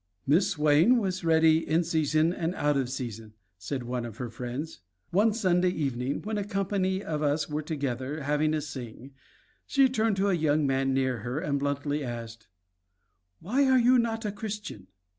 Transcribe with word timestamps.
"Miss 0.25 0.49
Swain 0.49 0.97
was 0.97 1.23
ready 1.23 1.59
in 1.59 1.83
season 1.83 2.33
and 2.33 2.55
out 2.55 2.75
of 2.75 2.89
season," 2.89 3.35
said 3.59 3.83
one 3.83 4.03
of 4.03 4.17
her 4.17 4.31
friends. 4.31 4.79
"One 5.11 5.31
Sunday 5.31 5.69
evening 5.69 6.23
when 6.23 6.39
a 6.39 6.43
company 6.43 7.03
of 7.03 7.21
us 7.21 7.47
were 7.47 7.61
together 7.61 8.23
having 8.23 8.55
a 8.55 8.61
sing, 8.61 9.11
she 9.67 9.87
turned 9.87 10.17
to 10.17 10.29
a 10.29 10.33
young 10.33 10.65
man 10.65 10.91
near 10.91 11.19
her 11.19 11.37
and 11.37 11.59
bluntly 11.59 12.03
asked, 12.03 12.47
'Why 13.41 13.67
are 13.69 13.77
you 13.77 13.99
not 13.99 14.25
a 14.25 14.31
Christian?' 14.31 14.87